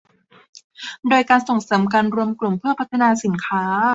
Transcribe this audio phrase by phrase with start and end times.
[1.09, 3.63] โดยส่งเสริมการรวมกลุ่มเพื่อพัฒนาสินค้า